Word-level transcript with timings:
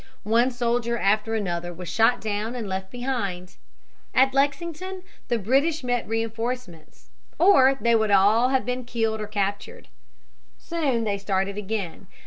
One 0.23 0.49
soldier 0.49 0.97
after 0.97 1.35
another 1.35 1.71
was 1.71 1.87
shot 1.87 2.19
down 2.19 2.55
and 2.55 2.67
left 2.67 2.89
behind. 2.89 3.57
At 4.15 4.33
Lexington 4.33 5.03
the 5.27 5.37
British 5.37 5.83
met 5.83 6.07
reinforcements, 6.07 7.11
or 7.37 7.77
they 7.79 7.93
would 7.93 8.09
all 8.09 8.49
have 8.49 8.65
been 8.65 8.83
killed 8.83 9.21
or 9.21 9.27
captured. 9.27 9.89
Soon 10.57 11.03
they 11.03 11.19
started 11.19 11.55
again. 11.55 12.07